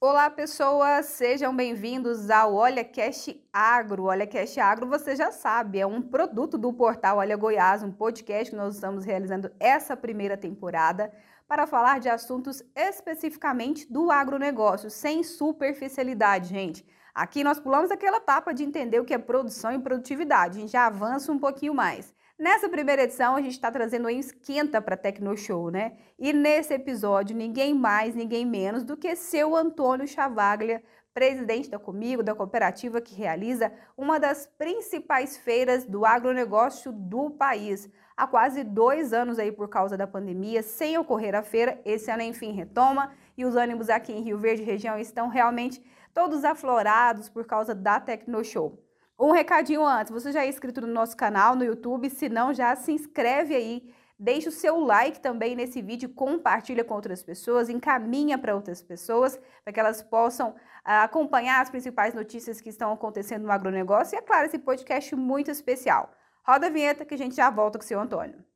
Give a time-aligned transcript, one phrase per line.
[0.00, 4.04] Olá, pessoas, sejam bem-vindos ao Olha Cash Agro.
[4.04, 8.52] Olha Cash Agro, você já sabe, é um produto do portal Olha Goiás, um podcast
[8.52, 11.12] que nós estamos realizando essa primeira temporada
[11.48, 16.86] para falar de assuntos especificamente do agronegócio, sem superficialidade, gente.
[17.12, 20.70] Aqui nós pulamos aquela etapa de entender o que é produção e produtividade, a gente
[20.70, 22.14] já avança um pouquinho mais.
[22.38, 25.96] Nessa primeira edição, a gente está trazendo um esquenta para a Tecno Show, né?
[26.16, 30.80] E nesse episódio, ninguém mais, ninguém menos do que seu Antônio Chavaglia,
[31.12, 37.90] presidente da Comigo, da cooperativa que realiza uma das principais feiras do agronegócio do país.
[38.16, 42.22] Há quase dois anos aí por causa da pandemia, sem ocorrer a feira, esse ano
[42.22, 45.82] enfim retoma e os ânimos aqui em Rio Verde região estão realmente
[46.14, 48.87] todos aflorados por causa da Tecno Show.
[49.20, 52.08] Um recadinho antes, você já é inscrito no nosso canal no YouTube?
[52.08, 56.94] Se não, já se inscreve aí, deixa o seu like também nesse vídeo, compartilha com
[56.94, 62.60] outras pessoas, encaminha para outras pessoas, para que elas possam uh, acompanhar as principais notícias
[62.60, 66.12] que estão acontecendo no agronegócio e, é claro, esse podcast muito especial.
[66.46, 68.47] Roda a vinheta que a gente já volta com o seu Antônio.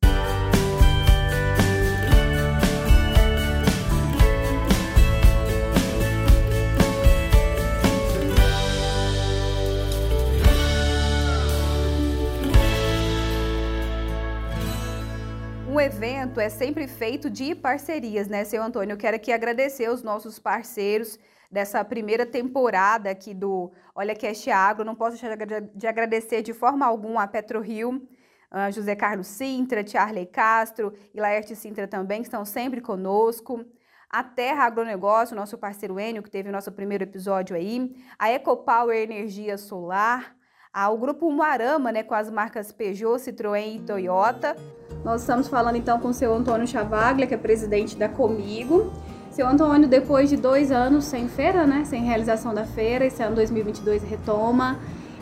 [15.82, 18.92] Evento é sempre feito de parcerias, né, seu Antônio?
[18.92, 21.18] Eu quero aqui agradecer os nossos parceiros
[21.50, 24.84] dessa primeira temporada aqui do Olha Cash Agro.
[24.84, 25.36] Não posso deixar
[25.74, 28.00] de agradecer de forma alguma a PetroRio,
[28.48, 33.64] a José Carlos Sintra, Charley Castro e Laerte Sintra também, que estão sempre conosco.
[34.08, 37.92] A Terra Agronegócio, nosso parceiro Enio, que teve o nosso primeiro episódio aí.
[38.16, 40.36] A Ecopower Energia Solar.
[40.74, 44.56] Ao Grupo Moarama, né, com as marcas Peugeot, Citroën e Toyota.
[45.04, 48.90] Nós estamos falando então com o seu Antônio Chavaglia, que é presidente da Comigo.
[49.30, 53.36] Seu Antônio, depois de dois anos sem feira, né, sem realização da feira, esse ano
[53.36, 54.78] 2022 retoma.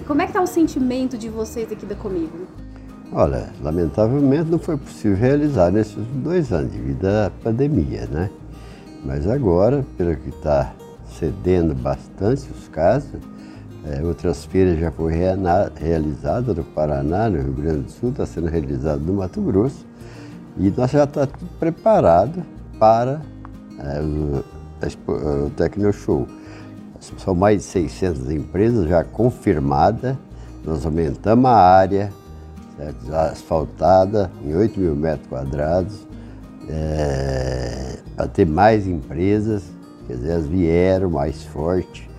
[0.06, 2.46] Como é que está o sentimento de vocês aqui da Comigo?
[3.12, 8.30] Olha, lamentavelmente não foi possível realizar nesses dois anos devido à pandemia, né?
[9.04, 10.72] Mas agora, pelo que está
[11.18, 13.20] cedendo bastante os casos,
[13.84, 15.16] é, outras feiras já foram
[15.74, 19.86] realizadas no Paraná, no Rio Grande do Sul, está sendo realizado no Mato Grosso.
[20.58, 21.50] E nós já está tudo
[22.78, 23.20] para
[23.78, 24.44] é, o,
[25.46, 26.26] o Tecno Show.
[27.16, 30.14] São mais de 600 empresas já confirmadas.
[30.62, 32.12] Nós aumentamos a área
[32.76, 33.14] certo?
[33.14, 36.06] asfaltada em 8 mil metros quadrados
[36.68, 39.62] é, para ter mais empresas.
[40.06, 42.09] Quer dizer, elas vieram mais forte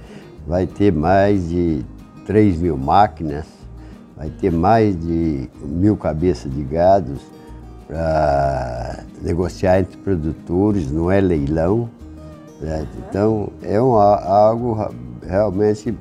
[0.47, 1.83] vai ter mais de
[2.25, 3.45] 3 mil máquinas,
[4.15, 7.21] vai ter mais de mil cabeças de gados
[7.87, 11.89] para negociar entre produtores, não é leilão.
[12.59, 12.89] Certo?
[13.09, 14.77] Então é um, algo
[15.27, 15.97] realmente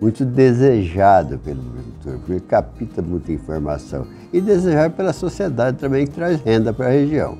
[0.00, 4.06] muito desejado pelo produtor, porque capta muita informação.
[4.32, 7.38] E desejado pela sociedade também, que traz renda para a região.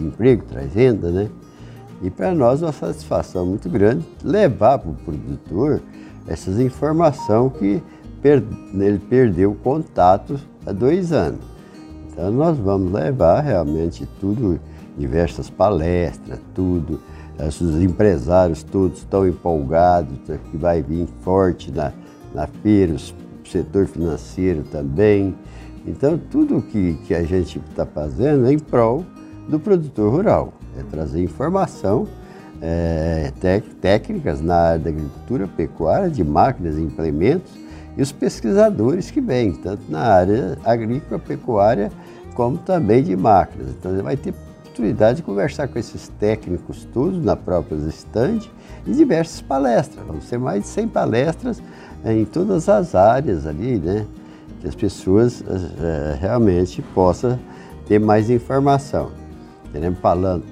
[0.00, 1.28] Emprego traz renda, né?
[2.02, 5.82] E para nós uma satisfação muito grande levar para o produtor
[6.26, 7.82] essas informações que
[8.22, 8.42] per
[8.74, 11.40] ele perdeu contato há dois anos.
[12.10, 14.60] Então nós vamos levar realmente tudo,
[14.96, 17.00] diversas palestras, tudo.
[17.38, 20.18] Os empresários todos estão empolgados,
[20.50, 21.92] que vai vir forte na,
[22.34, 25.34] na feira, o setor financeiro também.
[25.86, 29.04] Então tudo que, que a gente está fazendo é em prol
[29.50, 32.06] do produtor rural é trazer informação
[32.62, 33.32] é,
[33.80, 37.52] técnicas na área da agricultura, pecuária, de máquinas e implementos
[37.96, 41.90] e os pesquisadores que vêm, tanto na área agrícola, pecuária,
[42.34, 43.70] como também de máquinas.
[43.70, 44.32] Então, você vai ter
[44.80, 48.40] oportunidade de conversar com esses técnicos todos na própria stand
[48.86, 50.06] e diversas palestras.
[50.06, 51.62] Vão ser mais de 100 palestras
[52.04, 54.06] é, em todas as áreas ali, né?
[54.60, 57.38] Que as pessoas é, realmente possam
[57.86, 59.19] ter mais informação.
[59.72, 59.98] Teremos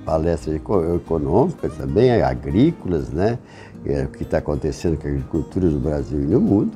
[0.04, 3.38] palestras econômicas também, agrícolas, né?
[3.84, 6.72] É o que está acontecendo com a agricultura no Brasil e no mundo.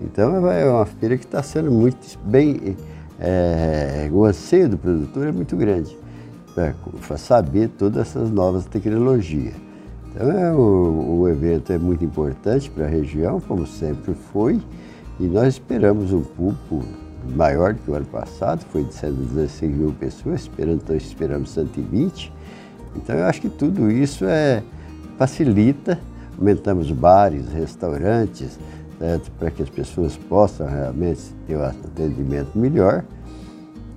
[0.00, 2.76] Então é uma feira que está sendo muito bem.
[3.20, 5.96] É, o anseio do produtor é muito grande
[6.54, 9.54] para saber todas essas novas tecnologias.
[10.10, 14.60] Então é, o, o evento é muito importante para a região, como sempre foi,
[15.18, 16.84] e nós esperamos um público
[17.34, 22.32] maior do que o ano passado, foi de 116 mil pessoas, esperando, esperamos 120.
[22.96, 24.62] Então eu acho que tudo isso é,
[25.18, 25.98] facilita,
[26.38, 28.58] aumentamos bares, restaurantes,
[29.38, 33.04] para que as pessoas possam realmente ter um atendimento melhor.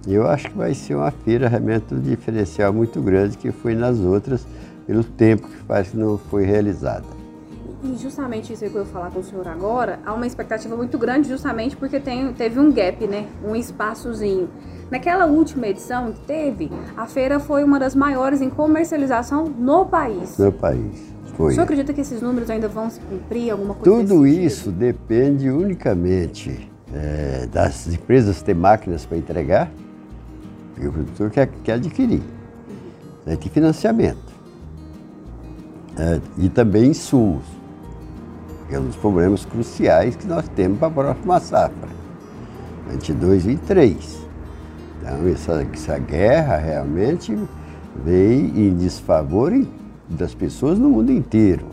[0.08, 3.76] E eu acho que vai ser uma feira realmente um diferencial muito grande que foi
[3.76, 4.46] nas outras,
[4.86, 7.17] pelo tempo que faz que não foi realizada.
[7.88, 10.98] E justamente isso que eu vou falar com o senhor agora, há uma expectativa muito
[10.98, 13.28] grande justamente porque tem, teve um gap, né?
[13.46, 14.50] Um espaçozinho.
[14.92, 20.38] Naquela última edição que teve, a feira foi uma das maiores em comercialização no país.
[20.38, 21.14] No país.
[21.36, 21.52] Foi.
[21.52, 23.52] O senhor acredita que esses números ainda vão se cumprir?
[23.52, 29.72] Alguma coisa Tudo isso depende unicamente é, das empresas ter máquinas para entregar,
[30.74, 32.22] porque o produtor quer, quer adquirir.
[33.28, 33.38] Uhum.
[33.38, 34.28] Tem financiamento.
[35.98, 37.44] É, e também insumos,
[38.70, 41.90] é um dos problemas cruciais que nós temos para a próxima safra,
[42.90, 44.28] 22 e 23.
[45.02, 47.38] Então, essa, essa guerra realmente
[48.04, 49.54] veio em desfavor
[50.10, 51.66] das pessoas no mundo inteiro.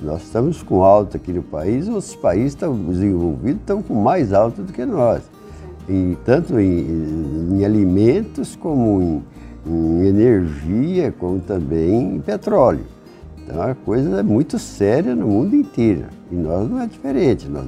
[0.00, 4.62] Nós estamos com alta aqui no país, outros países estão desenvolvidos estão com mais alta
[4.62, 5.22] do que nós,
[5.88, 9.22] em, tanto em, em alimentos como em,
[9.66, 12.84] em energia, como também em petróleo.
[13.50, 16.06] Então a coisa é muito séria no mundo inteiro.
[16.30, 17.48] E nós não é diferente.
[17.48, 17.66] Nós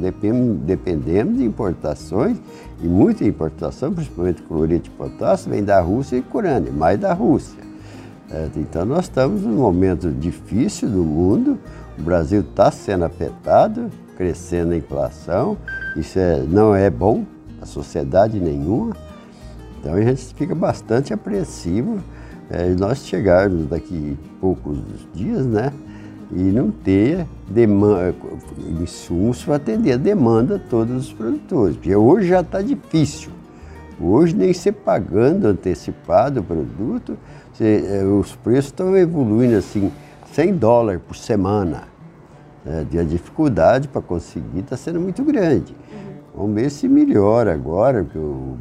[0.65, 2.39] dependemos de importações,
[2.81, 7.61] e muita importação, principalmente cloreto de potássio, vem da Rússia e Ucrânia, mais da Rússia.
[8.57, 11.59] Então nós estamos num momento difícil do mundo,
[11.99, 15.59] o Brasil está sendo afetado, crescendo a inflação,
[15.97, 17.25] isso é, não é bom
[17.61, 18.97] a sociedade nenhuma.
[19.79, 21.99] Então a gente fica bastante apreensivo
[22.53, 24.79] é, nós chegarmos daqui poucos
[25.15, 25.73] dias, né?
[26.31, 28.15] E não ter demanda,
[28.81, 31.77] insumos para atender a demanda de todos os produtores.
[31.77, 33.31] Porque hoje já está difícil.
[33.99, 37.17] Hoje nem ser pagando antecipado o produto,
[37.59, 39.91] é, os preços estão evoluindo assim,
[40.33, 41.85] 100 dólares por semana.
[42.93, 45.75] E a dificuldade para conseguir está sendo muito grande.
[46.35, 48.57] Vamos ver se melhora agora, porque o,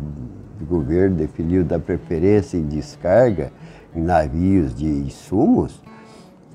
[0.68, 3.52] governo definiu da preferência em descarga
[3.96, 5.82] navios de insumos,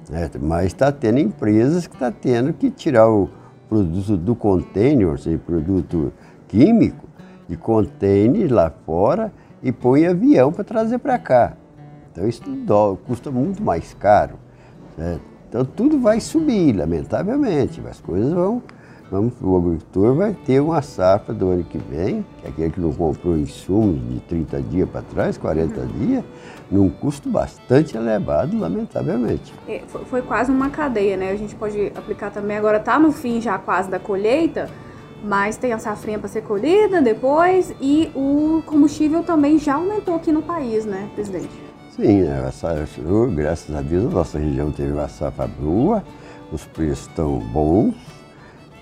[0.09, 0.31] né?
[0.41, 3.29] mas está tendo empresas que estão tá tendo que tirar o
[3.69, 6.13] produto do container, ou seja, produto
[6.49, 7.07] químico,
[7.49, 11.55] de container lá fora e põe avião para trazer para cá.
[12.13, 12.43] Então isso
[13.07, 14.37] custa muito mais caro.
[14.97, 15.21] Né?
[15.49, 18.63] Então tudo vai subir, lamentavelmente, as coisas vão
[19.09, 22.81] Vamos, o agricultor vai ter uma safra do ano que vem, que é aquele que
[22.81, 25.87] não comprou insumos de 30 dias para trás, 40 uhum.
[25.87, 26.25] dias,
[26.69, 29.55] num custo bastante elevado, lamentavelmente.
[29.69, 31.31] É, foi quase uma cadeia, né?
[31.31, 34.69] A gente pode aplicar também, agora está no fim já quase da colheita,
[35.23, 40.33] mas tem a safrinha para ser colhida depois e o combustível também já aumentou aqui
[40.33, 41.51] no país, né, presidente?
[41.95, 42.51] Sim, né?
[43.31, 46.03] graças a Deus a nossa região teve uma safra boa,
[46.53, 47.95] os preços estão bons,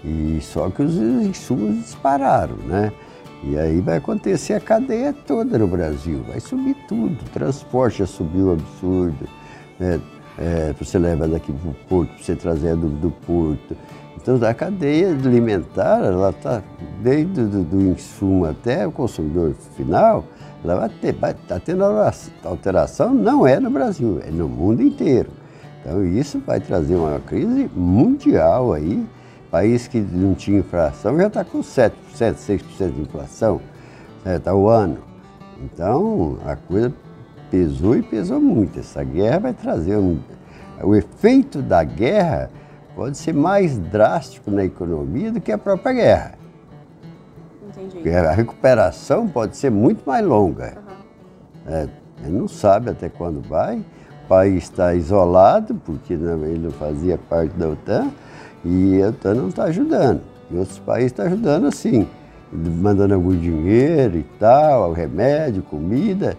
[0.05, 2.93] e só que os insumos dispararam, né?
[3.43, 7.17] E aí vai acontecer a cadeia toda no Brasil, vai subir tudo.
[7.31, 9.29] Transporte já subiu absurdo.
[9.79, 10.01] Né?
[10.39, 13.77] É, você leva daqui para o porto, você trazer do, do porto.
[14.17, 16.62] Então a cadeia alimentar, ela está
[17.03, 20.25] desde do, do insumo até o consumidor final,
[20.65, 21.15] ela vai ter,
[21.47, 21.85] tá tendo
[22.43, 25.29] alteração, não é no Brasil, é no mundo inteiro.
[25.81, 29.05] Então isso vai trazer uma crise mundial aí
[29.55, 33.61] país que não tinha inflação já está com 7%, 6% de inflação
[34.25, 34.99] certo, ao ano.
[35.62, 36.93] Então, a coisa
[37.53, 38.81] pesou e pesou muito.
[38.81, 40.19] Essa guerra vai trazer um.
[40.83, 42.51] O efeito da guerra
[42.97, 46.32] pode ser mais drástico na economia do que a própria guerra.
[47.69, 47.94] Entendi.
[47.94, 50.79] Porque a recuperação pode ser muito mais longa.
[51.69, 51.73] Uhum.
[51.73, 51.89] É,
[52.25, 53.79] ele não sabe até quando vai.
[54.25, 58.11] O país está isolado, porque ele não fazia parte da OTAN
[58.65, 60.23] e a OTAN não está ajudando.
[60.51, 62.06] E outros países estão ajudando assim,
[62.53, 66.37] mandando algum dinheiro e tal, remédio, comida,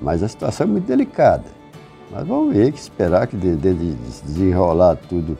[0.00, 1.44] mas a situação é muito delicada.
[2.10, 5.36] Mas vamos ver, que esperar que de, de desenrolar tudo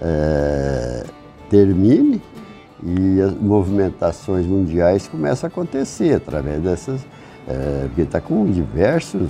[0.00, 1.04] é,
[1.48, 2.20] termine
[2.82, 7.06] e as movimentações mundiais começam a acontecer através dessas,
[7.46, 9.28] é, porque está com diversas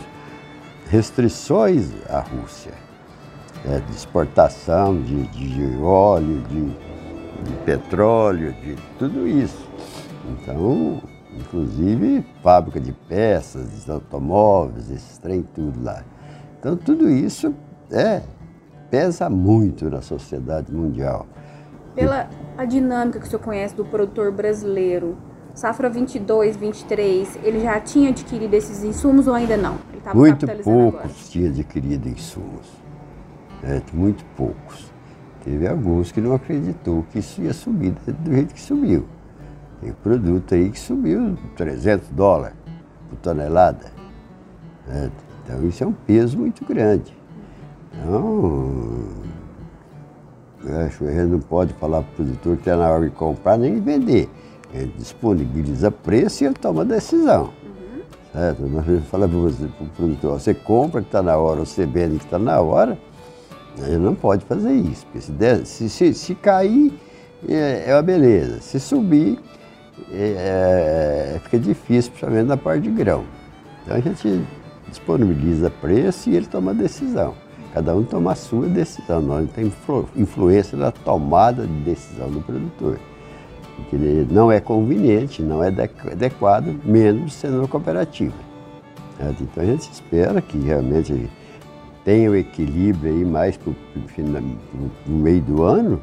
[0.88, 2.89] restrições a Rússia
[3.64, 6.64] é, de exportação de, de óleo, de,
[7.44, 9.68] de, petróleo, de tudo isso.
[10.30, 11.00] Então,
[11.38, 16.02] inclusive fábrica de peças, de automóveis, esses trem tudo lá.
[16.58, 17.54] Então tudo isso
[17.90, 18.22] é,
[18.90, 21.26] pesa muito na sociedade mundial.
[21.94, 25.16] Pela a dinâmica que o senhor conhece do produtor brasileiro,
[25.54, 29.76] safra 22, 23, ele já tinha adquirido esses insumos ou ainda não?
[30.14, 31.08] Muito poucos agora.
[31.28, 32.80] tinha adquirido insumos
[33.62, 34.90] né, muito poucos.
[35.44, 39.06] Teve alguns que não acreditou que isso ia subir do jeito que subiu.
[39.80, 42.56] Tem produto aí que subiu 300 dólares
[43.08, 43.86] por tonelada.
[44.86, 45.10] Né?
[45.44, 47.16] Então isso é um peso muito grande.
[47.94, 49.04] Então,
[50.86, 53.56] acho, a gente não pode falar para o produtor que está na hora de comprar
[53.56, 54.28] nem vender.
[54.72, 57.44] A gente disponibiliza preço e ele toma a decisão.
[57.64, 58.02] Uhum.
[58.32, 58.62] Certo?
[58.68, 62.24] Mas gente fala para o produtor, você compra que está na hora, você vende que
[62.26, 62.98] está na hora,
[63.86, 65.04] ele não pode fazer isso.
[65.06, 66.92] Porque se, der, se, se, se cair,
[67.48, 68.60] é, é uma beleza.
[68.60, 69.38] Se subir,
[70.12, 73.24] é, é, fica difícil, principalmente na parte de grão.
[73.82, 74.42] Então a gente
[74.88, 77.34] disponibiliza preço e ele toma a decisão.
[77.72, 79.22] Cada um toma a sua decisão.
[79.22, 79.74] Nós não temos
[80.16, 82.98] influência na tomada de decisão do produtor.
[83.76, 83.96] Porque
[84.30, 88.34] não é conveniente, não é adequado, menos sendo uma cooperativa.
[89.40, 91.30] Então a gente espera que realmente
[92.04, 96.00] tenha o equilíbrio aí mais para o meio do ano,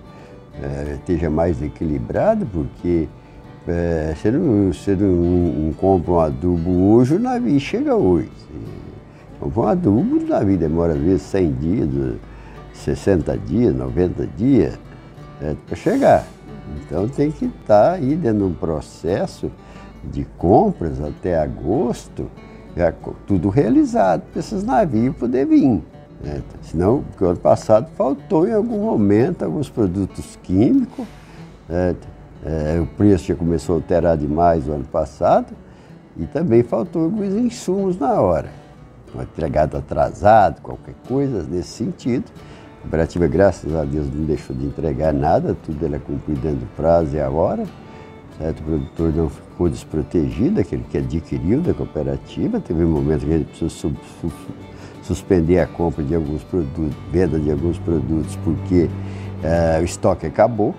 [0.61, 3.07] é, esteja mais equilibrado, porque
[3.67, 8.31] é, você não, você não, não compra um adubo hoje, o navio chega hoje.
[9.39, 11.89] Compra um adubo, o navio demora às vezes 100 dias,
[12.73, 14.79] 60 dias, 90 dias
[15.41, 16.25] é, para chegar.
[16.81, 19.51] Então tem que estar tá aí dentro de um processo
[20.03, 22.29] de compras até agosto,
[22.77, 22.93] já
[23.25, 25.83] tudo realizado para esses navios poder vir.
[26.23, 26.41] Né?
[26.61, 31.05] Senão, porque o ano passado faltou em algum momento alguns produtos químicos,
[31.67, 31.95] né?
[32.45, 35.53] é, o preço já começou a alterar demais no ano passado
[36.15, 38.49] e também faltou alguns insumos na hora.
[39.15, 42.25] Um entregado atrasado, qualquer coisa nesse sentido.
[42.79, 46.75] A cooperativa, graças a Deus, não deixou de entregar nada, tudo ela cumpriu dentro do
[46.75, 47.63] prazo e a hora.
[48.37, 48.59] Certo?
[48.59, 52.59] O produtor não ficou desprotegido, aquele que adquiriu da cooperativa.
[52.59, 53.91] Teve um momento que ele precisou
[55.03, 58.83] suspender a compra de alguns produtos, venda de alguns produtos, porque
[59.43, 60.75] uh, o estoque acabou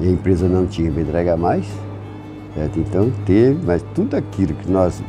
[0.00, 1.66] e a empresa não tinha para entregar mais.
[2.54, 2.78] Certo?
[2.80, 5.02] Então teve, mas tudo aquilo que nós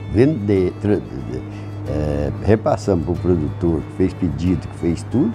[1.88, 5.34] é, repassamos para o produtor, que fez pedido, que fez tudo,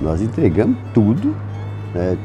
[0.00, 1.34] nós entregamos tudo
[1.94, 2.16] né,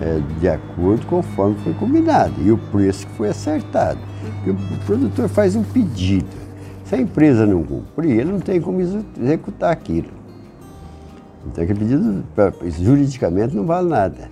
[0.00, 3.98] é, de acordo conforme foi combinado e o preço que foi acertado.
[4.46, 6.46] E o produtor faz um pedido
[6.86, 10.08] se a empresa não cumprir, ele não tem como executar aquilo.
[11.44, 12.24] Então, aquele pedido,
[12.80, 14.30] juridicamente, não vale nada.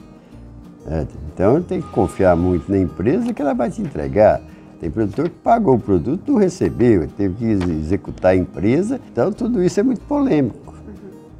[0.86, 4.40] É, então, tem que confiar muito na empresa que ela vai te entregar.
[4.80, 9.00] Tem produtor que pagou o produto, não recebeu, teve que executar a empresa.
[9.10, 10.63] Então, tudo isso é muito polêmico.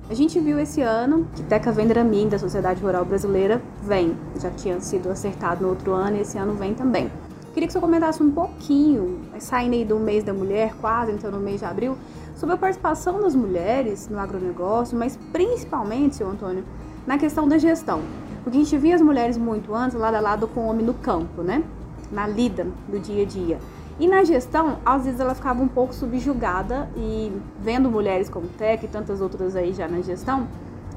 [0.08, 4.14] A gente viu esse ano que Teca Vendramin, da Sociedade Rural Brasileira, vem.
[4.38, 7.10] Já tinha sido acertado no outro ano e esse ano vem também.
[7.54, 11.40] Queria que você comentasse um pouquinho, saindo aí do mês da mulher, quase então no
[11.40, 11.96] mês de abril,
[12.36, 16.64] sobre a participação das mulheres no agronegócio, mas principalmente, seu Antônio,
[17.06, 18.02] na questão da gestão.
[18.42, 20.92] Porque a gente via as mulheres muito antes lado a lado com o homem no
[20.92, 21.64] campo, né?
[22.12, 23.58] Na lida do dia a dia.
[23.98, 27.32] E na gestão, às vezes ela ficava um pouco subjugada e
[27.62, 30.48] vendo mulheres como Tec e tantas outras aí já na gestão,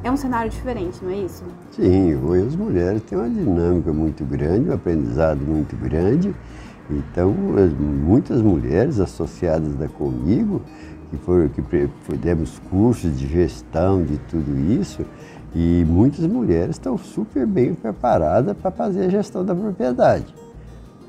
[0.04, 1.44] é um cenário diferente, não é isso?
[1.72, 6.36] Sim, hoje as mulheres têm uma dinâmica muito grande, um aprendizado muito grande.
[6.90, 10.62] Então, muitas mulheres associadas da comigo,
[11.12, 11.62] que foram que
[12.16, 15.06] demos cursos de gestão de tudo isso,
[15.54, 20.34] e muitas mulheres estão super bem preparadas para fazer a gestão da propriedade.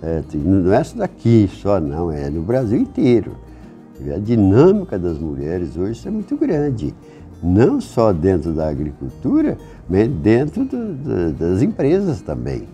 [0.03, 3.33] É, não é só daqui só, não, é no Brasil inteiro.
[4.15, 6.95] A dinâmica das mulheres hoje é muito grande
[7.43, 9.57] não só dentro da agricultura,
[9.89, 12.65] mas dentro do, do, das empresas também.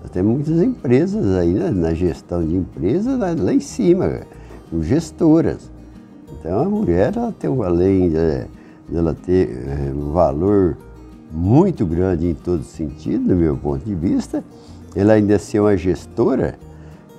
[0.00, 4.20] Nós temos muitas empresas aí né, na gestão de empresas lá, lá, em cima,
[4.70, 5.70] com gestoras.
[6.32, 10.76] Então a mulher ela tem além de, ela ter é, um valor
[11.30, 14.44] muito grande em todo sentido, do meu ponto de vista,
[14.94, 16.58] ela ainda ser uma gestora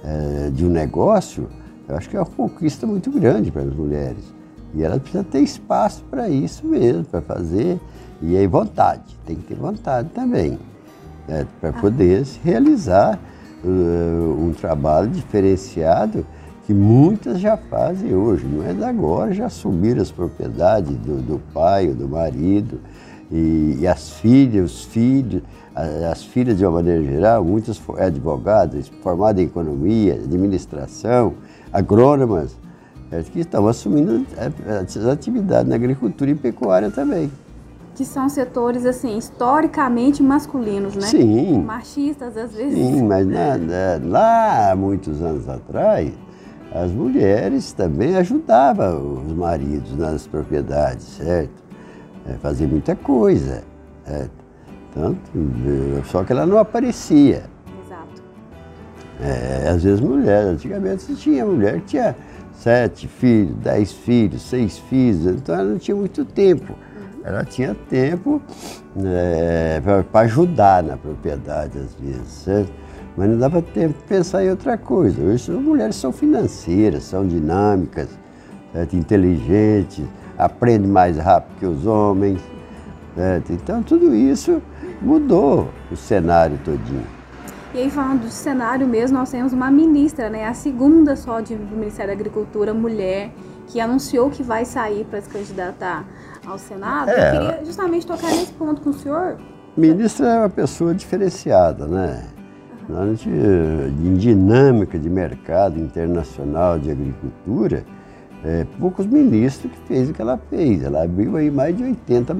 [0.03, 1.47] é, de um negócio,
[1.87, 4.33] eu acho que é uma conquista muito grande para as mulheres.
[4.73, 7.79] E ela precisa ter espaço para isso mesmo, para fazer.
[8.21, 10.57] E aí vontade, tem que ter vontade também,
[11.27, 11.73] né, para ah.
[11.73, 13.19] poder se realizar
[13.63, 16.25] uh, um trabalho diferenciado
[16.65, 18.45] que muitas já fazem hoje.
[18.45, 22.79] Não é de agora, já assumiram as propriedades do, do pai ou do marido.
[23.31, 25.41] E, e, as filhas, os filhos,
[26.11, 31.33] as filhas de uma maneira geral, muitas advogadas, formadas em economia, administração,
[31.71, 32.55] agrônomas,
[33.11, 34.25] é, que estão assumindo
[34.81, 37.31] as atividades na agricultura e pecuária também.
[37.95, 41.03] Que são setores, assim, historicamente masculinos, né?
[41.03, 41.61] Sim.
[41.61, 42.73] Machistas, às vezes.
[42.73, 46.11] Sim, mas na, na, lá, muitos anos atrás,
[46.73, 51.62] as mulheres também ajudavam os maridos nas propriedades, certo?
[52.27, 53.63] É, fazia muita coisa,
[54.05, 54.43] certo?
[54.93, 55.31] Tanto,
[56.05, 57.43] só que ela não aparecia.
[57.85, 58.23] Exato.
[59.19, 62.15] É, às vezes mulher, antigamente tinha mulher que tinha
[62.53, 66.75] sete filhos, dez filhos, seis filhos, então ela não tinha muito tempo.
[67.23, 68.41] ela tinha tempo
[68.97, 72.71] é, para ajudar na propriedade, às vezes, certo?
[73.15, 75.21] Mas não dava tempo de pensar em outra coisa.
[75.21, 78.09] Hoje as mulheres são financeiras, são dinâmicas,
[78.73, 78.95] certo?
[78.95, 80.05] inteligentes,
[80.37, 82.41] aprendem mais rápido que os homens.
[83.15, 83.53] Certo?
[83.53, 84.61] Então tudo isso
[85.01, 87.05] mudou o cenário todinho.
[87.73, 90.45] E aí, falando do cenário mesmo, nós temos uma ministra, né?
[90.45, 93.31] A segunda só de, do Ministério da Agricultura, mulher,
[93.65, 96.05] que anunciou que vai sair para se candidatar
[96.45, 97.09] ao Senado.
[97.09, 97.13] É.
[97.13, 99.37] Eu queria justamente tocar nesse ponto com o senhor.
[99.75, 102.23] Ministra é uma pessoa diferenciada, né?
[102.87, 103.15] Uhum.
[104.05, 107.83] Em dinâmica de mercado internacional de agricultura,
[108.43, 110.83] é, poucos ministros que fez o que ela fez.
[110.83, 112.35] Ela abriu aí mais de 80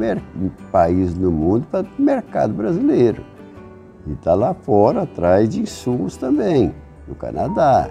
[0.72, 3.24] países no mundo para o mercado brasileiro.
[4.06, 6.74] E está lá fora, atrás de insumos também,
[7.08, 7.90] no Canadá.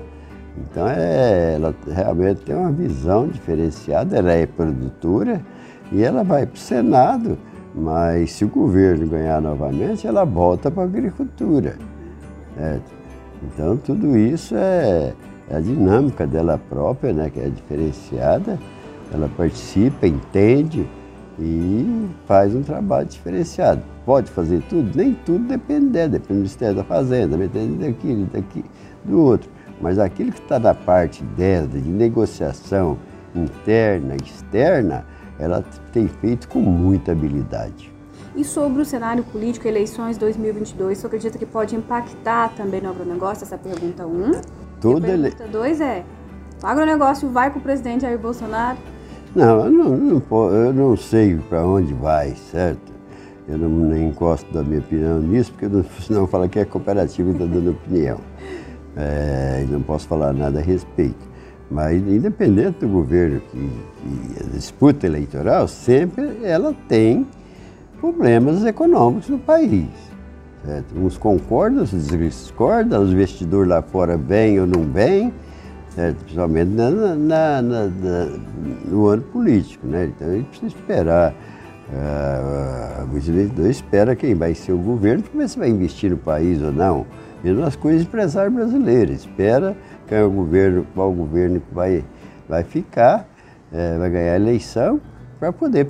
[0.58, 5.40] Então é, ela realmente tem uma visão diferenciada, ela é produtora
[5.90, 7.38] e ela vai para o Senado,
[7.74, 11.76] mas se o governo ganhar novamente, ela volta para a agricultura.
[13.42, 15.14] Então tudo isso é,
[15.52, 18.58] a dinâmica dela própria, né, que é diferenciada.
[19.12, 20.88] Ela participa, entende
[21.38, 23.82] e faz um trabalho diferenciado.
[24.04, 24.90] Pode fazer tudo?
[24.96, 28.64] Nem tudo depende depende do Ministério da Fazenda, depende daquilo, daqui,
[29.04, 29.50] do outro.
[29.80, 32.96] Mas aquilo que está na parte dela, de negociação
[33.34, 35.06] interna externa,
[35.38, 37.92] ela tem feito com muita habilidade.
[38.34, 43.44] E sobre o cenário político, eleições 2022, você acredita que pode impactar também no agronegócio?
[43.44, 44.10] Essa pergunta 1.
[44.10, 44.61] Um.
[44.82, 45.88] Toda e a pergunta 2 ele...
[45.88, 46.04] é,
[46.62, 48.76] o agronegócio vai com o presidente Jair Bolsonaro?
[49.34, 52.92] Não, eu não, não, eu não sei para onde vai, certo?
[53.48, 57.30] Eu não nem encosto da minha opinião nisso, porque não, senão fala que é cooperativa
[57.30, 58.18] e está dando opinião.
[58.96, 61.30] É, não posso falar nada a respeito.
[61.70, 67.26] Mas independente do governo que, que a disputa eleitoral, sempre ela tem
[67.98, 70.11] problemas econômicos no país.
[70.64, 70.96] Certo?
[70.96, 75.32] Uns concordam, outros discordam, os investidores lá fora vêm ou não vêm,
[75.90, 76.18] certo?
[76.18, 77.90] principalmente na, na, na,
[78.86, 79.86] no ano político.
[79.86, 80.12] Né?
[80.14, 81.34] Então a gente precisa esperar.
[81.92, 86.16] Uh, os investidores esperam quem vai ser o governo para ver se vai investir no
[86.16, 87.04] país ou não.
[87.42, 92.04] Mesmo as coisas empresário brasileiro, espera quem é o governo, qual governo vai,
[92.48, 93.28] vai ficar,
[93.72, 95.00] é, vai ganhar a eleição,
[95.42, 95.88] para poder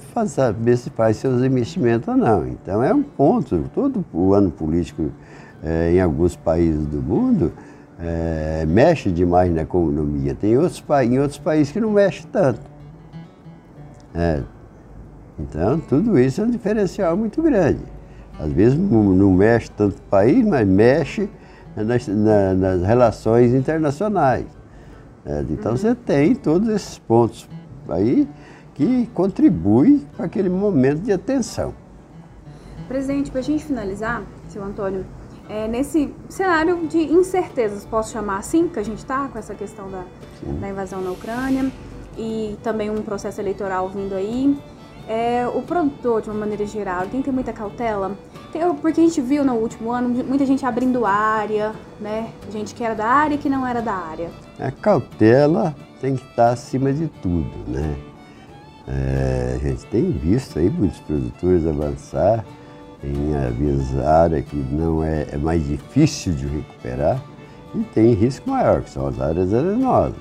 [0.59, 2.49] ver se faz seus investimentos ou não.
[2.49, 5.13] Então é um ponto, todo o ano político
[5.63, 7.53] é, em alguns países do mundo
[8.01, 10.35] é, mexe demais na economia.
[10.35, 12.63] Tem outros, em outros países que não mexe tanto.
[14.15, 14.41] É,
[15.39, 17.83] então tudo isso é um diferencial muito grande.
[18.41, 21.29] Às vezes não, mexe tanto o país, mas mexe
[21.77, 24.47] nas, na, nas relações internacionais.
[25.27, 27.47] É, então você tem todos esses pontos
[27.91, 28.27] aí
[28.75, 31.75] que contribuem para aquele momento de atenção.
[32.89, 35.05] Presidente, para a gente finalizar, seu Antônio,
[35.49, 39.91] é, nesse cenário de incertezas, posso chamar assim, que a gente está com essa questão
[39.91, 40.05] da,
[40.61, 41.71] da invasão na Ucrânia
[42.17, 44.57] e também um processo eleitoral vindo aí,
[45.09, 48.17] é, o produtor, de uma maneira geral, tem que ter muita cautela,
[48.81, 52.31] porque a gente viu no último ano muita gente abrindo área, né?
[52.51, 54.31] Gente que era da área e que não era da área.
[54.59, 57.97] A cautela tem que estar acima de tudo, né?
[58.89, 62.45] É, a gente tem visto aí muitos produtores avançar
[63.05, 63.35] em
[64.05, 67.23] área que não é, é mais difícil de recuperar
[67.75, 70.21] e tem risco maior, que são as áreas arenosas.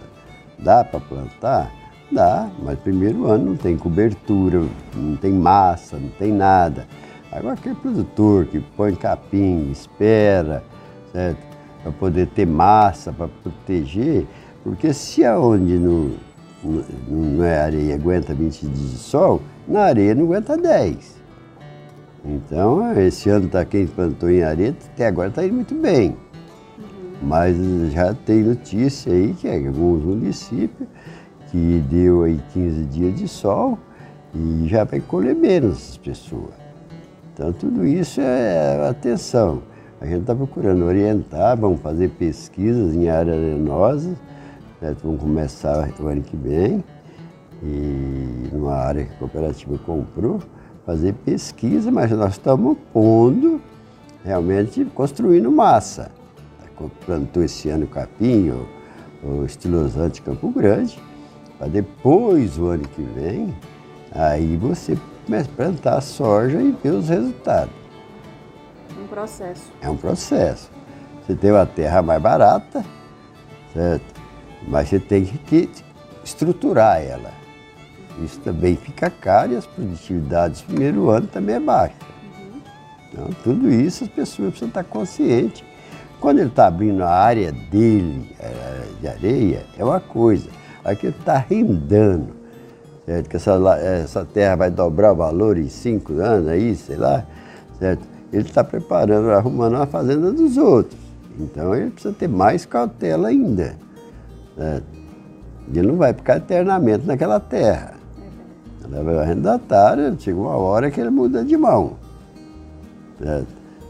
[0.57, 1.71] Dá para plantar?
[2.11, 4.63] Dá, mas primeiro ano não tem cobertura,
[4.95, 6.87] não tem massa, não tem nada.
[7.31, 10.63] Agora aquele produtor que põe capim, espera,
[11.11, 11.39] certo?
[11.81, 14.27] Para poder ter massa, para proteger,
[14.63, 16.11] porque se aonde não,
[16.63, 21.21] não, é areia aguenta 20 dias de sol, na areia não aguenta 10.
[22.23, 26.09] Então, esse ano tá, quem plantou em areia até agora está indo muito bem.
[26.09, 26.17] Uhum.
[27.23, 27.57] Mas
[27.91, 30.87] já tem notícia aí que em alguns municípios
[31.51, 33.77] que deu aí 15 dias de sol
[34.33, 36.53] e já vai colher menos as pessoas.
[37.33, 39.63] Então tudo isso é atenção.
[39.99, 44.15] A gente está procurando orientar, vamos fazer pesquisas em áreas arenosas,
[44.81, 45.03] certo?
[45.03, 46.83] vamos começar o ano que vem,
[47.63, 50.41] e numa área que a cooperativa comprou,
[50.85, 53.61] fazer pesquisa, mas nós estamos pondo,
[54.25, 56.11] realmente construindo massa.
[57.05, 58.67] Plantou esse ano capim, o,
[59.23, 60.99] o estilosante Campo Grande,
[61.59, 63.55] para depois, o ano que vem,
[64.11, 67.73] aí você começa a plantar soja e ver os resultados.
[68.99, 69.71] Um processo.
[69.79, 70.71] É um processo.
[71.21, 72.83] Você tem uma terra mais barata,
[73.71, 74.20] certo?
[74.67, 75.69] Mas você tem que
[76.23, 77.31] estruturar ela.
[78.23, 81.95] isso também fica caro e as produtividades do primeiro ano também é baixa.
[83.11, 85.63] Então, tudo isso as pessoas precisam estar conscientes.
[86.19, 90.49] Quando ele está abrindo a área dele é, de areia, é uma coisa.
[90.83, 92.27] Aqui ele está rendando,
[93.05, 93.29] certo?
[93.29, 97.25] que essa, essa terra vai dobrar o valor em cinco anos, aí, sei lá,
[97.79, 98.07] certo?
[98.31, 100.99] Ele está preparando, arrumando a fazenda dos outros.
[101.39, 103.75] Então ele precisa ter mais cautela ainda.
[104.61, 104.85] Certo?
[105.73, 107.93] Ele não vai ficar eternamente naquela terra.
[108.93, 111.93] Ela é arrendatária, chega uma hora que ele muda de mão.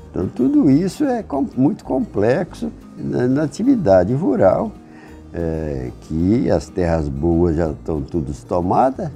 [0.09, 1.23] Então, tudo isso é
[1.57, 4.71] muito complexo na, na atividade rural,
[5.33, 9.09] é, que as terras boas já estão todas tomadas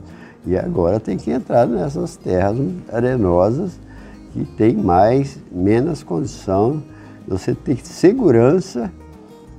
[0.46, 2.58] e agora tem que entrar nessas terras
[2.92, 3.80] arenosas
[4.32, 6.82] que tem mais, menos condição
[7.28, 8.92] você ter segurança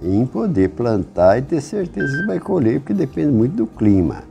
[0.03, 4.23] em poder plantar e ter certeza que vai colher, porque depende muito do clima.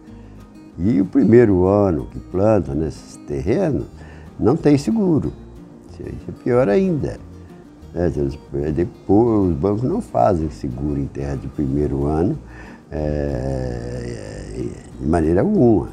[0.77, 3.85] E o primeiro ano que planta nesses terrenos
[4.39, 5.31] não tem seguro.
[5.91, 7.17] Isso é pior ainda.
[7.93, 8.09] É,
[8.71, 12.37] depois, os bancos não fazem seguro em terra de primeiro ano
[12.91, 14.65] é,
[14.99, 15.87] de maneira alguma.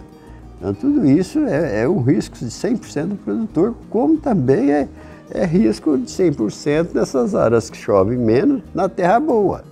[0.58, 4.88] Então, tudo isso é, é um risco de 100% do produtor, como também é,
[5.34, 9.64] é risco de 100% nessas áreas que chovem menos na terra boa.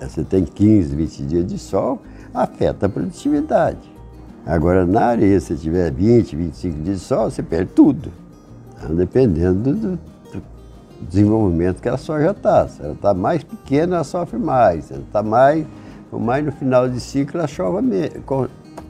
[0.00, 2.02] Você tem 15, 20 dias de sol,
[2.34, 3.78] afeta a produtividade.
[4.44, 8.10] Agora, na areia, se tiver 20, 25 dias de sol, você perde tudo.
[8.76, 9.98] Então, dependendo do, do,
[11.02, 12.66] desenvolvimento que a soja está.
[12.66, 14.86] Se ela está mais pequena, ela sofre mais.
[14.86, 15.64] Se ela está mais,
[16.10, 17.80] mais no final de ciclo, ela chova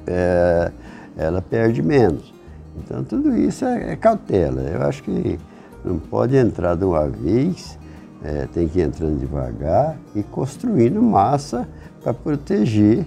[0.07, 0.72] é,
[1.18, 2.33] ela perde menos.
[2.78, 4.62] Então, tudo isso é, é, cautela.
[4.62, 5.38] Eu acho que
[5.85, 7.79] não pode entrar de uma vez,
[8.23, 11.68] é, tem que ir entrando devagar e construindo massa
[12.03, 13.07] para proteger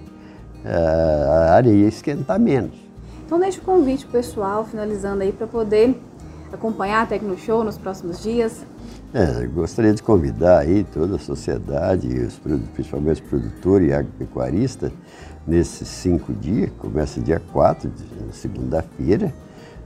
[0.68, 2.74] a areia esquentar menos.
[3.26, 6.00] Então deixa o convite pessoal, finalizando aí, para poder
[6.52, 8.66] acompanhar a Tecno Show nos próximos dias.
[9.14, 12.40] É, gostaria de convidar aí toda a sociedade, os,
[12.74, 14.92] principalmente os produtores e agropecuaristas,
[15.48, 17.90] nesses cinco dias, começa dia 4,
[18.32, 19.34] segunda-feira,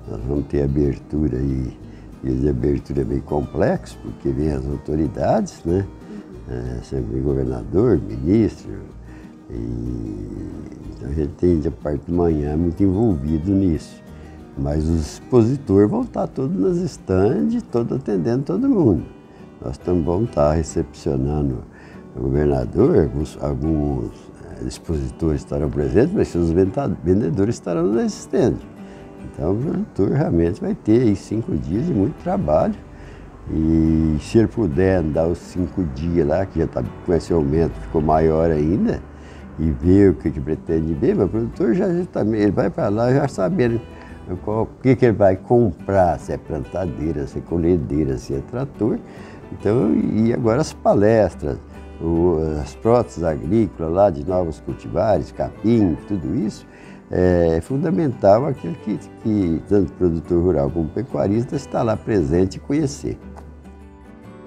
[0.09, 1.77] nós vamos ter abertura aí,
[2.23, 5.85] e de abertura é bem complexo, porque vem as autoridades, né?
[6.49, 8.71] É, sempre governador, ministro,
[9.49, 10.49] e,
[10.99, 14.01] então a gente tem a parte de manhã muito envolvido nisso.
[14.57, 19.05] Mas os expositores vão estar todos nas estandes, todos atendendo todo mundo.
[19.63, 21.63] Nós também vamos estar recepcionando
[22.15, 24.11] o governador, alguns, alguns
[24.61, 28.61] eh, expositores estarão presentes, mas os vendedores estarão nas estandes.
[29.25, 32.75] Então o produtor realmente vai ter cinco dias de muito trabalho.
[33.51, 37.73] E se ele puder dar os cinco dias lá, que já está com esse aumento,
[37.81, 39.01] ficou maior ainda,
[39.57, 42.89] e ver o que, que pretende ver, mas o produtor já, já ele vai para
[42.89, 43.81] lá já sabendo
[44.45, 48.99] o que, que ele vai comprar, se é plantadeira, se é colhedeira, se é trator.
[49.51, 51.57] Então, e agora as palestras,
[51.99, 56.65] o, as próteses agrícolas lá de novos cultivares, capim, tudo isso,
[57.11, 63.17] é fundamental aquilo que, que tanto produtor rural como pecuarista está lá presente e conhecer.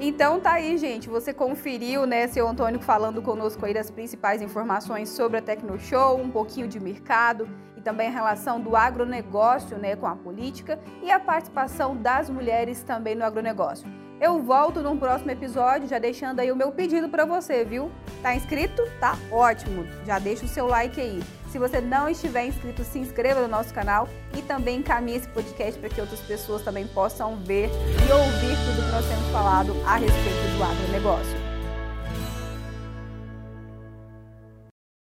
[0.04, 1.08] Então tá aí, gente.
[1.08, 6.30] Você conferiu, né, seu Antônio falando conosco aí das principais informações sobre a Tecnoshow, um
[6.30, 11.20] pouquinho de mercado e também a relação do agronegócio, né, com a política e a
[11.20, 13.86] participação das mulheres também no agronegócio.
[14.20, 17.90] Eu volto num próximo episódio, já deixando aí o meu pedido para você, viu?
[18.22, 18.82] Tá inscrito?
[19.00, 19.84] Tá ótimo.
[20.04, 21.20] Já deixa o seu like aí.
[21.52, 25.78] Se você não estiver inscrito, se inscreva no nosso canal e também encaminhe esse podcast
[25.78, 29.96] para que outras pessoas também possam ver e ouvir tudo que nós temos falado a
[29.96, 31.51] respeito do agronegócio.